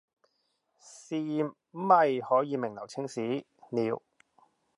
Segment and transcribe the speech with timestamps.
[0.79, 1.15] 是
[1.69, 4.01] 咪可以名留青史了